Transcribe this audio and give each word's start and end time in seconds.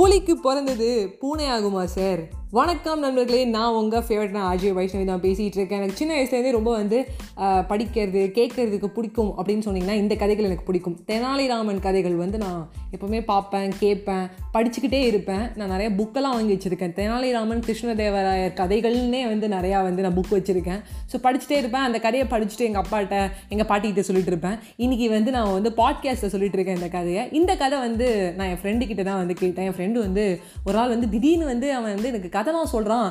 புலிக்கு 0.00 0.36
பிறந்தது 0.36 1.16
பூனை 1.20 1.46
ஆகுமா 1.50 1.84
சார்? 1.84 2.20
வணக்கம் 2.58 3.02
நண்பர்களே 3.04 3.40
நான் 3.54 3.76
உங்கள் 3.80 4.04
ஃபேவரட்னா 4.06 4.40
அஜய் 4.52 4.72
வைஷ்ணவி 4.76 5.04
தான் 5.10 5.20
பேசிகிட்டு 5.24 5.58
இருக்கேன். 5.58 5.80
எனக்கு 5.80 5.98
சின்ன 6.00 6.12
வயசுலேருந்தே 6.14 6.50
ரொம்ப 6.56 6.70
வந்து 6.78 6.98
படிக்கிறது 7.70 8.22
கேட்கறதுக்கு 8.38 8.88
பிடிக்கும் 8.96 9.30
அப்படின்னு 9.36 9.64
சொன்னிங்கன்னா 9.66 9.96
இந்த 10.00 10.14
கதைகள் 10.22 10.46
எனக்கு 10.48 10.64
பிடிக்கும். 10.68 10.96
தெனாலிராமன் 11.10 11.78
கதைகள் 11.84 12.16
வந்து 12.22 12.38
நான் 12.44 12.62
எப்போவுமே 12.94 13.20
பார்ப்பேன் 13.28 13.74
கேட்பேன் 13.82 14.24
படிச்சுக்கிட்டே 14.54 15.02
இருப்பேன். 15.10 15.44
நான் 15.58 15.70
நிறைய 15.74 15.90
புக்கெல்லாம் 16.00 16.34
வாங்கி 16.36 16.56
வச்சுருக்கேன். 16.56 16.94
தெனாலிராமன் 16.98 17.62
கிருஷ்ணதேவராயர் 17.68 18.56
கதைகள்னே 18.60 19.22
வந்து 19.32 19.48
நிறையா 19.56 19.82
வந்து 19.88 20.04
நான் 20.06 20.16
புக் 20.18 20.34
வச்சுருக்கேன். 20.38 20.80
ஸோ 21.12 21.20
படிச்சுட்டே 21.28 21.58
இருப்பேன். 21.62 21.86
அந்த 21.90 22.00
கதையை 22.06 22.26
படிச்சுட்டு 22.34 22.68
எங்கள் 22.68 22.84
அப்பாட்ட 22.84 23.22
எங்கள் 23.52 23.70
பாட்டிகிட்ட 23.70 24.04
சொல்லிட்டு 24.10 24.34
இருப்பேன். 24.34 24.58
இன்றைக்கி 24.86 25.08
வந்து 25.16 25.36
நான் 25.38 25.54
வந்து 25.58 25.72
பாட்காஸ்ட்டில் 25.80 26.34
சொல்லிட்டு 26.34 26.60
இருக்கேன் 26.60 26.80
இந்த 26.80 26.90
கதையை. 26.98 27.24
இந்த 27.40 27.58
கதை 27.62 27.80
வந்து 27.86 28.10
நான் 28.40 28.52
என் 28.54 28.60
ஃப்ரெண்டுக்கிட்ட 28.64 29.06
தான் 29.10 29.22
வந்து 29.22 29.38
கேட்டேன். 29.44 29.70
என் 29.70 29.78
ஃப்ரெண்டு 29.78 30.04
வந்து 30.06 30.26
ஒரு 30.66 30.76
நாள் 30.80 30.94
வந்து 30.96 31.12
திடீர்னு 31.16 31.48
வந்து 31.52 31.70
அவன் 31.78 31.96
வந்து 31.96 32.12
எனக்கு 32.12 32.34
கதைலாம் 32.40 32.70
சொல்கிறான் 32.70 33.08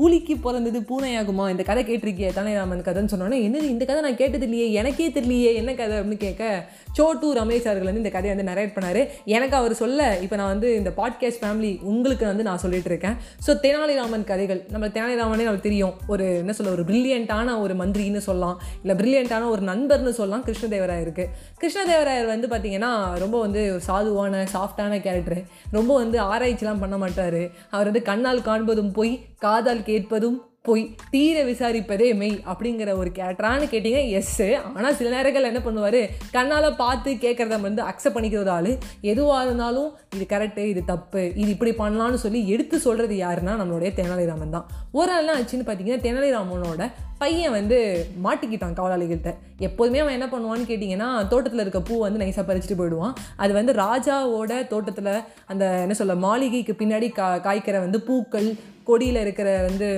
புலிக்கு 0.00 0.34
பிறந்தது 0.36 0.78
பூனையாகுமா? 0.90 1.46
இந்த 1.50 1.62
கதை 1.62 1.82
கேட்டிருக்கிய 1.84 2.28
ராமன் 2.58 2.84
கதைன்னு 2.86 3.12
சொன்னோன்னே 3.14 3.38
என்னது 3.46 3.66
இந்த 3.74 3.84
கதை 3.84 4.02
நான் 4.02 4.16
கேட்டது 4.16 4.44
இல்லையே 4.44 4.72
எனக்கே 4.72 5.08
தெரியலையே 5.08 5.54
என்ன 5.54 5.74
கதை 5.74 5.98
அப்படின்னு 5.98 6.16
கேட்க 6.16 6.68
சோட்டு 6.92 7.34
ரமேஷ் 7.34 7.66
அவர்கள் 7.70 7.88
வந்து 7.90 8.02
இந்த 8.02 8.08
கதையை 8.08 8.32
வந்து 8.34 8.46
நரேட் 8.50 8.72
பண்ணார். 8.76 9.00
எனக்கு 9.24 9.56
அவர் 9.56 9.74
சொல்ல 9.74 10.18
இப்போ 10.18 10.36
நான் 10.36 10.52
வந்து 10.54 10.68
இந்த 10.76 10.90
பாட்காஸ்ட் 10.96 11.42
ஃபேமிலி 11.42 11.82
உங்களுக்கு 11.82 12.26
வந்து 12.26 12.42
நான் 12.42 12.58
சொல்லிட்டு 12.58 12.88
இருக்கேன். 12.88 13.16
ஸோ 13.46 13.50
தெனாலிராமன் 13.64 14.24
கதைகள் 14.24 14.64
நம்ம 14.70 14.86
தெனாலிராமனே 14.86 15.46
நமக்கு 15.48 15.66
தெரியும். 15.68 15.94
ஒரு 16.06 16.26
என்ன 16.36 16.52
சொல்ல 16.52 16.72
ஒரு 16.72 16.82
பிரில்லியண்ட்டான 16.82 17.58
ஒரு 17.60 17.74
மந்திரின்னு 17.74 18.22
சொல்லலாம். 18.28 18.60
இல்லை 18.82 18.96
பிரில்லியண்ட்டான 19.00 19.48
ஒரு 19.48 19.62
நண்பர்னு 19.62 20.10
சொல்லலாம். 20.10 20.44
கிருஷ்ணதேவராயருக்கு. 20.44 21.26
கிருஷ்ணதேவராயர் 21.60 22.26
வந்து 22.26 22.48
பார்த்தீங்கன்னா 22.48 22.92
ரொம்ப 23.18 23.40
வந்து 23.40 23.64
சாதுவான 23.86 24.46
சாஃப்டான 24.54 25.00
கேரக்டர் 25.00 25.42
ரொம்ப 25.70 25.94
வந்து 25.94 26.20
ஆராய்ச்சிலாம் 26.22 26.80
பண்ண 26.80 26.96
மாட்டார். 26.96 27.42
அவர் 27.70 27.84
வந்து 27.84 28.02
கண்ணால் 28.02 28.46
காண்பதும் 28.50 28.92
போய் 28.92 29.14
காதால் 29.42 29.82
கேட்பதும் 29.82 30.38
பொய் 30.64 30.82
தீர 31.12 31.36
விசாரிப்பதே 31.48 32.06
மெய் 32.20 32.34
அப்படிங்கிற 32.52 32.90
ஒரு 33.02 33.10
கேரக்டரானு 33.18 33.66
கேட்டிங்க. 33.72 34.00
எஸ்ஸு 34.18 34.48
ஆனால் 34.76 34.96
சில 34.98 35.08
நேரங்கள் 35.14 35.48
என்ன 35.50 35.60
பண்ணுவார்? 35.66 35.98
கண்ணால் 36.34 36.66
பார்த்து 36.80 37.10
கேட்குறத 37.22 37.58
வந்து 37.66 37.82
அக்செப்ட் 37.90 38.16
பண்ணிக்கிறது 38.16 38.72
எதுவாக 39.12 39.46
இருந்தாலும் 39.46 39.88
இது 40.16 40.24
கரெக்டு 40.34 40.64
இது 40.72 40.82
தப்பு 40.92 41.22
இது 41.40 41.48
இப்படி 41.54 41.72
பண்ணலான்னு 41.80 42.20
சொல்லி 42.24 42.42
எடுத்து 42.54 42.78
சொல்கிறது 42.86 43.16
யாருன்னா 43.24 43.54
நம்மளுடைய 43.60 43.92
தெனாலிராமன் 44.00 44.54
தான். 44.56 44.66
ஒரு 45.00 45.10
நாள் 45.14 45.34
ஆச்சுன்னு 45.38 45.68
பார்த்தீங்கன்னா 45.68 46.04
தெனாலிராமனோட 46.06 46.90
பையன் 47.22 47.56
வந்து 47.58 47.78
மாட்டிக்கிட்டான் 48.26 48.78
காவலாளிகள்கிட்ட. 48.78 49.32
எப்போதுமே 49.68 49.98
அவன் 50.04 50.16
என்ன 50.18 50.28
பண்ணுவான்னு 50.34 50.70
கேட்டிங்கன்னா 50.70 51.10
தோட்டத்தில் 51.32 51.64
இருக்க 51.66 51.82
பூ 51.90 51.96
வந்து 52.06 52.22
நைஸாக 52.24 52.44
பறிச்சுட்டு 52.50 52.80
போயிடுவான். 52.80 53.14
அது 53.36 53.52
வந்து 53.60 53.72
ராஜாவோட 53.84 54.52
தோட்டத்தில் 54.74 55.14
அந்த 55.52 55.64
என்ன 55.84 55.96
சொல்ல 56.00 56.16
மாளிகைக்கு 56.26 56.74
பின்னாடி 56.82 57.08
கா 57.20 57.28
காய்க்கிற 57.48 57.78
வந்து 57.86 58.00
பூக்கள் 58.10 58.50
கொடியில் 58.90 59.24
இருக்கிற 59.26 59.48
வந்து 59.68 59.88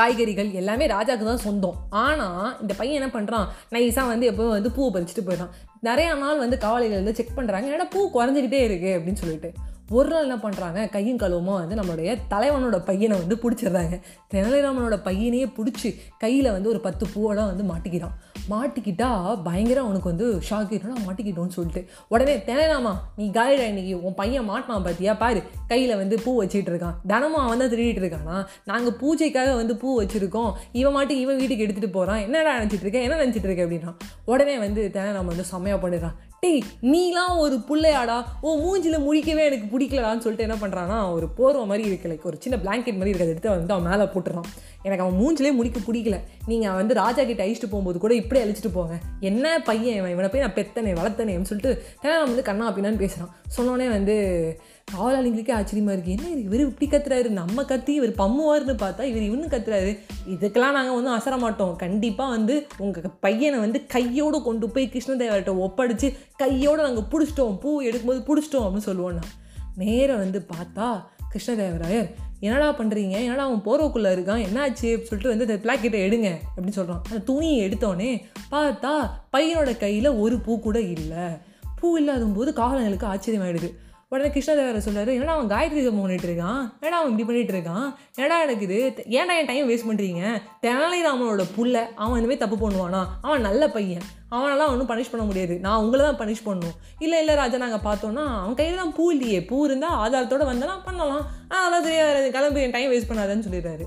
காய்கறிகள் 0.00 0.52
எல்லாமே 0.62 0.84
ராஜாவுக்கு 0.96 1.30
தான் 1.30 1.46
சொந்தம். 1.48 1.80
ஆனால் 2.04 2.52
இந்த 2.64 2.72
பையன் 2.82 2.98
என்ன 3.00 3.10
பண்ணுறான் 3.16 3.48
நைஸாக 3.74 4.12
வந்து 4.12 4.28
எப்போவும் 4.32 4.56
வந்து 4.58 4.76
பூவை 4.78 4.90
பறிச்சுட்டு 4.94 5.26
போயிடுறான். 5.26 5.54
நிறையா 5.88 6.12
நாள் 6.22 6.44
வந்து 6.44 6.56
காவலிகள் 6.64 7.02
வந்து 7.02 7.18
செக் 7.18 7.36
பண்ணுறாங்க 7.36 7.68
ஏன்னா 7.74 7.88
பூ 7.94 8.00
குறைஞ்சிக்கிட்டே 8.16 8.62
இருக்குது 8.68 8.96
அப்படின்னு 8.96 9.22
சொல்லிட்டு. 9.22 9.50
ஒரு 9.96 10.08
நாள் 10.10 10.26
என்ன 10.26 10.36
பண்ணுறாங்க 10.42 10.80
கையும் 10.94 11.20
கழுவுமா 11.22 11.54
வந்து 11.60 11.76
நம்மளுடைய 11.78 12.10
தலைவனோட 12.32 12.76
பையனை 12.88 13.14
வந்து 13.22 13.36
பிடிச்சிடுறாங்க. 13.42 13.94
தெனாலிராமனோட 14.32 14.96
பையனையே 15.06 15.46
பிடிச்சி 15.56 15.90
கையில் 16.24 16.48
வந்து 16.56 16.68
ஒரு 16.72 16.80
பத்து 16.86 17.04
பூவெல்லாம் 17.14 17.50
வந்து 17.52 17.64
மாட்டிக்கிறான். 17.70 18.14
மாட்டிக்கிட்டா 18.52 19.08
பயங்கர 19.48 19.80
அவனுக்கு 19.86 20.10
வந்து 20.12 20.26
ஷாக் 20.48 20.74
நான் 20.84 21.06
மாட்டிக்கிட்டோன்னு 21.08 21.56
சொல்லிட்டு. 21.56 21.82
உடனே 22.12 22.36
தெனாலிராமா 22.48 22.92
நீ 23.18 23.26
காலிடா 23.38 23.66
இன்னைக்கு. 23.72 23.96
உன் 24.06 24.18
பையன் 24.20 24.48
மாட்டினான் 24.52 24.86
பார்த்தியா 24.86 25.14
பாரு 25.24 25.42
கையில் 25.72 25.94
வந்து 26.02 26.18
பூ 26.24 26.32
வச்சுட்டு 26.42 26.72
இருக்கான். 26.74 26.96
தினமும் 27.12 27.42
அவன் 27.44 27.62
தான் 27.64 27.72
திருடிட்டு 27.74 28.04
இருக்கானா? 28.04 28.38
நாங்கள் 28.72 28.98
பூஜைக்காக 29.02 29.50
வந்து 29.62 29.76
பூ 29.82 29.90
வச்சுருக்கோம். 30.02 30.52
இவன் 30.80 30.96
மாட்டுக்கு 30.98 31.26
இவன் 31.26 31.40
வீட்டுக்கு 31.42 31.66
எடுத்துகிட்டு 31.66 31.96
போகிறான் 31.98 32.24
என்னடா 32.28 32.56
நினச்சிட்டு 32.60 32.86
இருக்கேன் 32.88 33.06
என்ன 33.08 33.22
நினச்சிட்டு 33.24 33.50
இருக்கேன் 33.50 33.68
அப்படின்னா 33.68 33.92
உடனே 34.32 34.56
வந்து 34.66 34.82
தெனாலிராமன் 34.96 35.32
வந்து 35.34 35.52
செம்மையாக 35.52 35.80
பண்ணிடுறான். 35.86 36.18
டேய் 36.42 36.62
நீலாம் 36.82 37.38
ஒரு 37.38 37.56
பிள்ளையாடா 37.68 38.24
ஓ 38.40 38.50
மூஞ்சில் 38.58 39.02
முடிக்கவே 39.06 39.42
எனக்கு 39.48 39.66
பிடிக்கலடான்னு 39.72 40.18
சொல்லிட்டு 40.18 40.46
என்ன 40.48 40.54
பண்ணுறான்னா 40.54 41.12
ஒரு 41.12 41.28
போர்வை 41.28 41.66
மாதிரி 41.66 41.88
இருக்கு 41.88 42.08
லைக் 42.08 42.22
ஒரு 42.22 42.36
சின்ன 42.40 42.58
பிளாங்கெட் 42.58 42.98
மாதிரி 43.00 43.12
இருக்கிறத 43.12 43.32
எடுத்து 43.34 43.48
அவன் 43.48 43.66
வந்து 43.66 43.74
அவன் 43.74 43.90
மேலே 43.90 44.10
போட்டுறான். 44.10 44.48
எனக்கு 44.82 45.04
அவன் 45.04 45.18
மூஞ்சிலே 45.20 45.52
முடிக்க 45.52 45.80
பிடிக்கல. 45.80 46.20
நீங்கள் 46.46 46.70
வந்து 46.70 46.94
ராஜா 46.94 47.24
கிட்ட 47.24 47.44
அழிச்சிட்டு 47.44 47.70
போகும்போது 47.70 47.98
கூட 47.98 48.14
இப்படி 48.14 48.40
அழிச்சிட்டு 48.40 48.72
போங்க. 48.72 48.98
என்ன 49.20 49.62
பையன் 49.62 49.96
இவன்? 49.96 50.10
இவனை 50.10 50.30
போய் 50.30 50.40
நான் 50.40 50.56
பெத்தனே 50.58 50.98
வளர்த்தனேன்னு 51.00 51.50
சொல்லிட்டு 51.52 51.82
தேனா 52.02 52.18
வந்து 52.24 52.42
கண்ணா 52.42 52.70
அப்படின்னான்னு 52.70 53.04
பேசுகிறான் 53.04 53.34
சொன்னோடனே 53.56 53.88
வந்து 53.88 54.16
காவலாளிங்களுக்கே 54.92 55.52
ஆச்சரியமாக 55.52 55.98
இருக்குது 55.98 56.24
என்ன 56.24 56.28
இவர் 56.28 56.60
இப்படி 56.60 56.90
கத்துறாரு? 56.90 57.28
நம்ம 57.28 57.64
கத்தி 57.64 57.94
இவர் 57.94 58.14
பம்முவார்னு 58.14 58.68
பார்த்தா 58.68 59.02
இவர் 59.02 59.22
இவனு 59.22 59.50
கத்துறாரு. 59.50 59.98
இதுக்கெல்லாம் 60.28 60.72
நாங்கள் 60.72 61.02
வந்து 61.02 61.10
அசர 61.10 61.38
மாட்டோம். 61.38 61.76
கண்டிப்பாக 61.76 62.30
வந்து 62.30 62.66
உங்கள் 62.78 63.02
பையனை 63.20 63.58
வந்து 63.58 63.86
கையோடு 63.86 64.42
கொண்டு 64.42 64.70
போய் 64.70 64.90
கிருஷ்ணதேவர்கிட்ட 64.92 65.68
ஒப்படைச்சு 65.68 66.14
கையோடு 66.36 66.82
நாங்கள் 66.82 67.02
பிடிச்சிட்டோம். 67.02 67.60
பூ 67.60 67.82
எடுக்கும்போது 67.82 68.24
பிடிச்சிட்டோம் 68.26 68.64
அப்படின்னு 68.64 68.76
சொல்லுவோம் 68.76 69.12
நான். 69.12 69.30
நேரம் 69.74 70.18
வந்து 70.18 70.46
பார்த்தா 70.56 71.04
கிருஷ்ணதேவராயர் 71.34 72.10
என்னடா 72.40 72.74
பண்ணுறீங்க 72.78 73.10
என்னடா 73.10 73.44
அவன் 73.44 73.62
போர்வக்குள்ளே 73.64 74.06
இருக்கான்? 74.06 74.44
என்னாச்சு? 74.48 74.82
அப்படின்னு 74.82 75.02
சொல்லிட்டு 75.02 75.36
வந்து 75.36 75.46
இந்த 75.46 75.58
பிளாக்கெட்டை 75.62 76.00
எடுங்க. 76.00 76.36
அப்படின்னு 76.56 76.68
சொல்கிறான் 76.68 77.02
அந்த 77.10 77.22
துணியை 77.24 77.68
எடுத்தோடனே 77.68 78.22
பார்த்தா 78.50 79.10
பையனோட 79.36 79.78
கையில் 79.78 80.06
ஒரு 80.06 80.38
பூ 80.38 80.60
கூட 80.60 80.80
இல்லை. 80.80 81.28
பூ 81.80 81.96
இல்லாத 81.96 82.24
போது 82.24 82.52
காவலங்களுக்கு 82.52 83.06
ஆச்சரியமாயிடுது. 83.06 83.74
உடனே 84.12 84.28
கிருஷ்ணதேவரை 84.34 84.78
சொன்னார் 84.84 85.08
என்னடா 85.08 85.34
அவன் 85.34 85.50
காயத்ரி 85.50 85.82
ஜபம் 85.82 86.00
பண்ணிட்டு 86.00 86.26
இருக்கான்? 86.28 86.62
ஏடா 86.84 86.96
அவன் 87.00 87.10
இப்படி 87.10 87.26
பண்ணிட்டு 87.28 87.52
இருக்கான்? 87.54 87.84
ஏடா 88.22 88.42
எனக்கு 88.42 88.64
இது? 88.68 89.04
ஏன்டா 89.18 89.34
என் 89.40 89.50
டைம் 89.50 89.68
வேஸ்ட் 89.70 89.88
பண்ணுறீங்க 89.90 90.22
தெனாலிராமனோட 90.64 91.44
புள்ள 91.56 91.74
அவன் 92.02 92.16
இந்த 92.20 92.28
மாதிரி 92.30 92.36
தப்பு 92.36 92.56
பண்ணுவானா? 92.62 93.02
அவன் 93.22 93.40
நல்ல 93.40 93.68
பையன். 93.68 94.02
அவனெல்லாம் 94.30 94.72
ஒன்றும் 94.72 94.90
பனிஷ் 94.92 95.12
பண்ண 95.12 95.24
முடியாது. 95.24 95.60
நான் 95.60 95.82
உங்களை 95.84 96.02
தான் 96.04 96.20
பனிஷ் 96.22 96.44
பண்ணணும் 96.46 96.76
இல்லை 96.98 97.18
இல்லை 97.18 97.34
ராஜா 97.34 97.58
நாங்கள் 97.64 97.84
பார்த்தோன்னா 97.88 98.24
அவன் 98.42 98.54
கையில் 98.54 98.82
தான் 98.82 98.94
பூ 98.94 99.10
இல்லையே. 99.10 99.40
பூ 99.44 99.64
இருந்தால் 99.64 99.96
ஆதாரத்தோட 100.02 100.44
வந்தனா 100.50 100.76
பண்ணலாம். 100.84 101.24
அதெல்லாம் 101.48 101.82
தெரியாது. 101.82 102.30
கிளம்பு 102.30 102.60
என் 102.60 102.70
டைம் 102.70 102.92
வேஸ்ட் 102.92 103.10
பண்ணாதேன்னு 103.12 103.46
சொல்லிடுறாரு. 103.48 103.86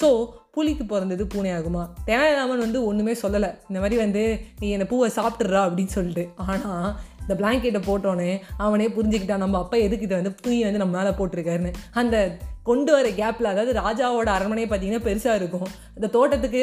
ஸோ 0.00 0.08
புலிக்கு 0.54 0.84
பிறந்தது 0.84 1.24
பூனையாகுமா 1.34 1.82
ஆகுமா? 2.08 2.56
வந்து 2.64 2.86
ஒன்றுமே 2.86 3.12
சொல்லலை. 3.22 3.50
இந்த 3.68 3.78
மாதிரி 3.82 3.96
வந்து 3.96 4.40
நீ 4.60 4.70
என்னை 4.70 4.86
பூவை 4.86 5.10
சாப்பிட்றா 5.16 5.60
அப்படின்னு 5.66 5.94
சொல்லிட்டு. 5.98 6.24
ஆனால் 6.46 6.88
இந்த 7.26 7.36
பிளாங்கெட்டை 7.40 7.82
போட்டோன்னே 7.90 8.30
அவனே 8.56 8.88
புரிஞ்சுக்கிட்டான் 8.88 9.44
நம்ம 9.44 9.58
அப்பா 9.58 9.76
எதுக்கு 9.86 10.06
இதை 10.06 10.16
வந்து 10.16 10.34
துணி 10.42 10.58
வந்து 10.64 10.82
நம்ம 10.82 10.96
மேலே 10.98 11.14
போட்டிருக்காருன்னு. 11.16 11.72
அந்த 11.92 12.16
கொண்டு 12.62 12.92
வர 12.92 13.08
கேப்பில் 13.08 13.52
அதாவது 13.52 13.72
ராஜாவோட 13.80 14.28
அரண்மனையை 14.36 14.68
பார்த்தீங்கன்னா 14.70 15.04
பெருசாக 15.08 15.40
இருக்கும். 15.40 15.68
இந்த 15.94 16.06
தோட்டத்துக்கு 16.06 16.62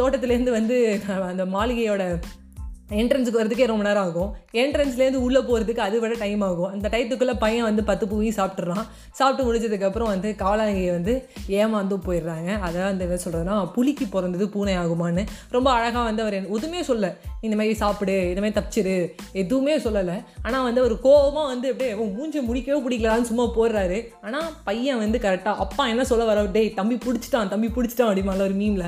தோட்டத்துலேருந்து 0.00 0.50
வந்து 0.50 1.00
அந்த 1.30 1.44
மாளிகையோட 1.56 2.04
என்ட்ரன்ஸுக்கு 3.00 3.40
வரதுக்கே 3.40 3.66
ரொம்ப 3.70 3.84
நேரம் 3.88 4.06
ஆகும். 4.08 4.30
என்ட்ரன்ஸ்லேருந்து 4.62 5.22
உள்ளே 5.26 5.40
போகிறதுக்கு 5.48 5.82
அது 5.86 5.96
விட 6.02 6.14
டைம் 6.22 6.42
ஆகும். 6.48 6.70
அந்த 6.74 6.86
டயத்துக்குள்ளே 6.94 7.34
பையன் 7.44 7.66
வந்து 7.68 7.82
பத்து 7.90 8.04
பூவையும் 8.10 8.36
சாப்பிட்றான் 8.40 8.84
சாப்பிட்டு 9.18 9.46
முடிச்சதுக்கப்புறம் 9.48 10.10
வந்து 10.14 10.30
காவலாளியை 10.42 10.90
வந்து 10.96 11.14
ஏமாந்து 11.60 11.98
போயிடுறாங்க. 12.06 12.50
அதான் 12.68 12.90
அந்த 12.92 13.02
என்ன 13.08 13.18
சொல்கிறதுனா 13.24 13.56
புலிக்கு 13.76 14.06
பிறந்தது 14.14 14.46
பூனை 14.54 14.74
ஆகுமான்னு. 14.82 15.24
ரொம்ப 15.56 15.68
அழகாக 15.76 16.04
வந்து 16.10 16.24
அவர் 16.24 16.38
எதுவுமே 16.40 16.82
சொல்ல 16.90 17.14
இந்த 17.46 17.54
மாதிரி 17.58 17.74
சாப்பிடு 17.82 18.16
இந்த 18.32 18.40
மாதிரி 18.42 18.56
தப்பிச்சிரு. 18.58 18.96
எதுவுமே 19.42 19.76
சொல்லலை. 19.86 20.16
ஆனால் 20.46 20.66
வந்து 20.66 20.82
அவர் 20.82 20.94
கோபமாக 21.06 21.46
வந்து 21.52 21.66
அப்படியே 21.72 21.94
மூஞ்சி 22.16 22.40
முடிக்கவே 22.48 22.78
பிடிக்கலான்னு 22.84 23.28
சும்மா 23.30 23.46
போடுறாரு. 23.56 23.98
ஆனால் 24.26 24.48
பையன் 24.68 25.00
வந்து 25.04 25.18
கரெக்டாக 25.24 25.62
அப்பா 25.64 25.86
என்ன 25.92 26.04
சொல்ல 26.10 26.24
வர? 26.30 26.44
டேய் 26.56 26.70
தம்பி 26.80 26.98
பிடிச்சிட்டான் 27.06 27.50
தம்பி 27.54 27.68
பிடிச்சிட்டான் 27.76 28.10
அப்படிமால 28.10 28.46
ஒரு 28.48 28.56
மீமில் 28.62 28.86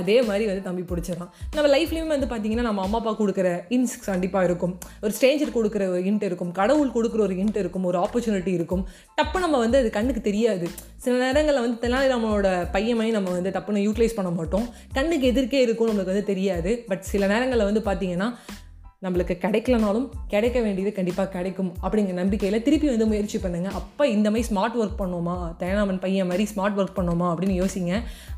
அதே 0.00 0.16
மாதிரி 0.28 0.44
வந்து 0.50 0.64
தம்பி 0.68 0.82
பிடிச்சிடான் 0.90 1.30
நம்ம 1.56 1.68
லைஃப்லேயுமே 1.76 2.12
வந்து 2.16 2.30
பார்த்தீங்கன்னா 2.32 2.66
நம்ம 2.68 2.82
அம்மா 2.86 2.98
அப்பா 3.02 3.12
கொடுக்குற 3.20 3.41
இன்ஸ் 3.68 4.04
கண்டிப்பாக 4.04 4.44
இருக்கும். 4.44 4.78
ஒரு 5.02 5.12
ஸ்ட்ரேஞ்சர் 5.20 5.54
கொடுக்குற 5.56 5.86
ஒரு 5.88 6.02
இன்ட் 6.10 6.22
இருக்கும். 6.22 6.52
கடவுள் 6.52 6.88
கொடுக்குற 6.88 7.20
ஒரு 7.26 7.34
இன்ட் 7.34 7.56
இருக்கும். 7.56 7.84
ஒரு 7.84 7.98
ஆப்பர்ச்சுனிட்டி 7.98 8.52
இருக்கும். 8.58 8.88
டப்பு 9.16 9.38
நம்ம 9.38 9.58
வந்து 9.58 9.78
அது 9.78 9.90
கண்ணுக்கு 9.90 10.20
தெரியாது. 10.20 10.68
சில 10.96 11.16
நேரங்களில் 11.24 11.60
வந்து 11.60 11.88
தெனாலிராமனோட 11.88 12.68
பையனை 12.72 13.10
நம்ம 13.10 13.30
வந்து 13.30 13.50
டப்புன்னு 13.50 13.84
யூட்டிலைஸ் 13.86 14.18
பண்ண 14.18 14.30
மாட்டோம். 14.30 14.68
கண்ணுக்கு 14.92 15.32
எதிர்க்கே 15.32 15.60
இருக்கும் 15.66 15.90
நம்மளுக்கு 15.90 16.12
வந்து 16.14 16.24
தெரியாது. 16.24 16.84
பட் 16.86 17.00
சில 17.00 17.26
நேரங்களில் 17.26 17.68
வந்து 17.70 17.82
பார்த்தீங்கன்னா 17.90 18.28
நம்மளுக்கு 19.04 19.34
கிடைக்கலனாலும் 19.44 20.06
கிடைக்க 20.32 20.58
வேண்டியது 20.64 20.90
கண்டிப்பாக 20.96 21.28
கிடைக்கும் 21.36 21.70
அப்படிங்கிற 21.84 22.16
நம்பிக்கையில் 22.20 22.62
திருப்பி 22.66 22.88
வந்து 22.92 23.06
முயற்சி 23.12 23.38
பண்ணுங்கள் 23.44 23.74
அப்போ 23.78 24.02
இந்த 24.16 24.26
மாதிரி 24.32 24.46
ஸ்மார்ட் 24.50 24.76
ஒர்க் 24.82 25.00
பண்ணோமா 25.00 25.34
தயனாமன் 25.60 26.00
பையன் 26.04 26.28
மாதிரி 26.30 26.44
ஸ்மார்ட் 26.52 26.78
ஒர்க் 26.80 26.96
பண்ணோமா 26.98 27.26
அப்படின்னு 27.32 27.56
யோசிங்க. 27.62 27.92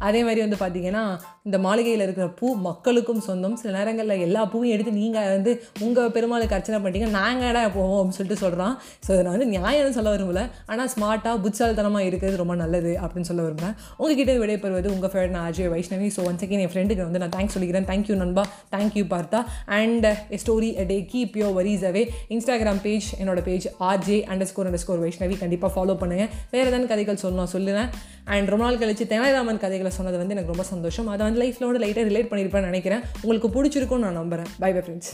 அதே 0.09 0.21
மாதிரி 0.27 0.41
வந்து 0.45 0.59
பார்த்தீங்கன்னா 0.63 1.03
இந்த 1.49 1.59
மாளிகையில் 1.67 2.05
இருக்கிற 2.05 2.27
பூ 2.39 2.47
மக்களுக்கும் 2.69 3.23
சொந்தம். 3.29 3.57
சில 3.63 3.73
நேரங்களில் 3.79 4.23
எல்லா 4.27 4.43
பூவையும் 4.53 4.75
எடுத்து 4.77 4.93
நீங்கள் 5.01 5.29
வந்து 5.35 5.53
உங்கள் 5.87 6.13
பெருமாளுக்கு 6.17 6.57
அர்ச்சனை 6.59 6.79
பண்ணிட்டீங்க. 6.79 7.11
நாங்கள் 7.19 7.49
இடம் 7.51 7.75
போவோம் 7.77 7.99
அப்படின்னு 7.99 8.19
சொல்லிட்டு 8.21 8.43
சொல்கிறான் 8.45 8.75
ஸோ 9.07 9.11
இதை 9.15 9.21
நான் 9.27 9.37
வந்து 9.37 9.51
நியாயம் 9.55 9.97
சொல்ல 9.99 10.15
விரும்பல. 10.17 10.45
ஆனால் 10.71 10.91
ஸ்மார்ட்டாக 10.95 11.37
புட்சாலித்தனமாக 11.45 12.09
இருக்கிறது 12.11 12.41
ரொம்ப 12.43 12.57
நல்லது 12.63 12.95
அப்படின்னு 13.03 13.31
சொல்ல 13.33 13.43
விரும்புகிறேன் 13.47 13.77
உங்ககிட்ட 14.01 14.39
விடைபெறுவது 14.45 14.91
உங்கள் 14.95 15.13
ஃபேவரட் 15.15 15.37
நான் 15.37 15.49
Ajay 15.51 15.71
Vaishnavi. 15.75 16.11
So 16.17 16.23
once 16.31 16.47
again 16.49 16.65
என் 16.67 16.75
ஃப்ரெண்டுக்கு 16.75 17.07
வந்து 17.09 17.23
நான் 17.25 17.37
தேங்க்ஸ் 17.37 17.57
சொல்லிக்கிறேன். 17.59 17.89
தேங்க்யூ 17.93 18.17
நண்பா. 18.25 18.47
Thank you 18.77 19.07
Partha. 19.15 19.43
And 19.81 20.09
uh, 20.13 20.17
எஸ்டோ 20.37 20.53
story 20.55 20.71
a 20.81 20.85
day 20.91 20.97
keep 21.13 21.37
your 21.41 21.55
worries 21.59 21.85
away 21.91 22.03
Instagram 22.35 22.81
page 22.87 23.09
என்னோட 23.23 23.41
page 23.49 23.67
RJ 23.91 24.19
underscore 24.51 24.69
underscore 24.85 25.03
Vaishnavi. 25.05 25.37
கண்டிப்பாக 25.43 25.73
ஃபாலோ 25.75 25.95
பண்ணுங்கள் 26.03 26.31
வேறு 26.53 26.69
ஏதாவது 26.71 26.91
கதைகள் 26.93 27.23
சொல்லணும் 27.25 27.53
சொல்லுவேன் 27.57 27.91
அண்ட் 28.35 28.53
ரொம்ப 28.55 28.65
நாள் 28.67 28.81
கழிச்சு 28.83 29.11
தெனாலிராமன் 29.13 29.63
கதைகளை 29.67 29.93
சொன்னது 29.99 30.21
வந்து 30.23 30.37
எனக்கு 30.37 30.55
ரொம்ப 30.55 30.67
சந்தோஷம். 30.73 31.11
அதை 31.15 31.23
வந்து 31.27 31.43
லைஃப்பில் 31.45 31.69
வந்து 31.71 31.85
லைட்டாக 31.87 32.09
ரிலேட் 32.13 32.33
பண்ணியிருப்பேன்னு 32.33 32.73
நினைக்கிறேன். 32.73 33.05
உங்களுக்கு 33.25 33.51
பிடிச்சிருக்கும்னு 33.57 34.07
நான் 34.09 34.21
நம்புகிறேன் 34.23 34.51
பை 34.65 34.73
பை 34.73 34.83
ஃப்ரெண்ட்ஸ் 34.87 35.13